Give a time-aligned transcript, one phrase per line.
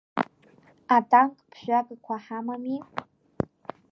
[0.95, 2.77] Атанк ԥжәагақәа ҳамами?